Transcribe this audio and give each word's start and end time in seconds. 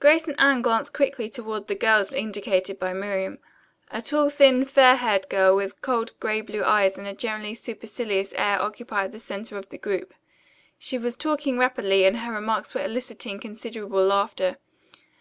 Grace 0.00 0.26
and 0.26 0.34
Anne 0.40 0.62
glanced 0.62 0.92
quickly 0.92 1.28
toward 1.30 1.68
the 1.68 1.76
girls 1.76 2.10
indicated 2.12 2.76
by 2.80 2.92
Miriam. 2.92 3.38
A 3.92 4.02
tall, 4.02 4.28
thin, 4.28 4.64
fair 4.64 4.96
haired 4.96 5.28
girl 5.28 5.54
with 5.54 5.80
cold 5.80 6.10
gray 6.18 6.40
blue 6.40 6.64
eyes 6.64 6.98
and 6.98 7.06
a 7.06 7.14
generally 7.14 7.54
supercilious 7.54 8.32
air 8.32 8.60
occupied 8.60 9.12
the 9.12 9.20
center 9.20 9.56
of 9.56 9.68
the 9.68 9.78
group. 9.78 10.12
She 10.76 10.98
was 10.98 11.16
talking 11.16 11.56
rapidly 11.56 12.04
and 12.04 12.16
her 12.16 12.32
remarks 12.32 12.74
were 12.74 12.82
eliciting 12.84 13.38
considerable 13.38 14.04
laughter. 14.04 14.56